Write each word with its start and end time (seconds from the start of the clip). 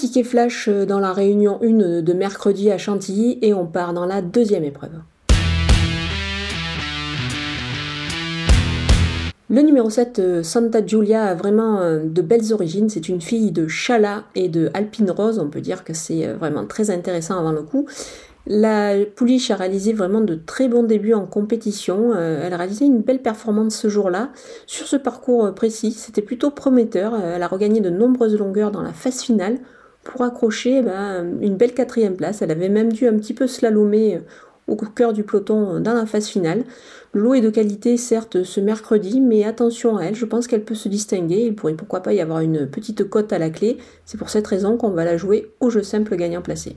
ticket 0.00 0.24
flash 0.24 0.70
dans 0.70 0.98
la 0.98 1.12
réunion 1.12 1.58
1 1.62 2.00
de 2.00 2.12
mercredi 2.14 2.70
à 2.70 2.78
Chantilly 2.78 3.38
et 3.42 3.52
on 3.52 3.66
part 3.66 3.92
dans 3.92 4.06
la 4.06 4.22
deuxième 4.22 4.64
épreuve. 4.64 4.92
Le 9.50 9.60
numéro 9.60 9.90
7, 9.90 10.18
euh, 10.20 10.42
Santa 10.42 10.86
Giulia, 10.86 11.24
a 11.24 11.34
vraiment 11.34 11.80
euh, 11.80 12.04
de 12.04 12.22
belles 12.22 12.54
origines. 12.54 12.88
C'est 12.88 13.10
une 13.10 13.20
fille 13.20 13.50
de 13.50 13.68
Chala 13.68 14.24
et 14.34 14.48
de 14.48 14.70
Alpine 14.72 15.10
Rose. 15.10 15.38
On 15.38 15.50
peut 15.50 15.60
dire 15.60 15.84
que 15.84 15.92
c'est 15.92 16.26
euh, 16.26 16.36
vraiment 16.36 16.64
très 16.64 16.90
intéressant 16.90 17.38
avant 17.38 17.52
le 17.52 17.62
coup. 17.62 17.86
La 18.46 18.94
pouliche 19.16 19.50
a 19.50 19.56
réalisé 19.56 19.92
vraiment 19.92 20.22
de 20.22 20.34
très 20.34 20.68
bons 20.68 20.84
débuts 20.84 21.12
en 21.12 21.26
compétition. 21.26 22.14
elle 22.16 22.54
a 22.54 22.56
réalisé 22.56 22.86
une 22.86 23.02
belle 23.02 23.20
performance 23.20 23.76
ce 23.76 23.88
jour-là. 23.88 24.30
Sur 24.66 24.86
ce 24.86 24.96
parcours 24.96 25.52
précis, 25.54 25.92
c'était 25.92 26.22
plutôt 26.22 26.50
prometteur. 26.50 27.14
Elle 27.22 27.42
a 27.42 27.46
regagné 27.46 27.80
de 27.80 27.90
nombreuses 27.90 28.38
longueurs 28.38 28.70
dans 28.70 28.80
la 28.80 28.94
phase 28.94 29.20
finale 29.20 29.58
pour 30.04 30.22
accrocher 30.22 30.82
ben, 30.82 31.38
une 31.40 31.56
belle 31.56 31.74
quatrième 31.74 32.16
place. 32.16 32.42
Elle 32.42 32.50
avait 32.50 32.68
même 32.68 32.92
dû 32.92 33.06
un 33.06 33.16
petit 33.16 33.34
peu 33.34 33.46
slalomer 33.46 34.20
au 34.70 34.76
cœur 34.76 35.12
du 35.12 35.24
peloton 35.24 35.80
dans 35.80 35.94
la 35.94 36.06
phase 36.06 36.26
finale. 36.26 36.64
L'eau 37.12 37.34
est 37.34 37.40
de 37.40 37.50
qualité 37.50 37.96
certes 37.96 38.44
ce 38.44 38.60
mercredi, 38.60 39.20
mais 39.20 39.44
attention 39.44 39.96
à 39.96 40.04
elle, 40.04 40.14
je 40.14 40.24
pense 40.24 40.46
qu'elle 40.46 40.64
peut 40.64 40.76
se 40.76 40.88
distinguer, 40.88 41.44
il 41.44 41.56
pourrait 41.56 41.74
pourquoi 41.74 42.00
pas 42.00 42.12
y 42.12 42.20
avoir 42.20 42.40
une 42.40 42.68
petite 42.68 43.08
cote 43.08 43.32
à 43.32 43.38
la 43.38 43.50
clé, 43.50 43.78
c'est 44.04 44.16
pour 44.16 44.30
cette 44.30 44.46
raison 44.46 44.76
qu'on 44.76 44.90
va 44.90 45.04
la 45.04 45.16
jouer 45.16 45.50
au 45.58 45.70
jeu 45.70 45.82
simple 45.82 46.14
gagnant 46.14 46.40
placé. 46.40 46.76